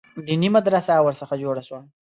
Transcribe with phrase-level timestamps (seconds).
[0.27, 1.79] دیني مدرسه ورڅخه جوړه سوه.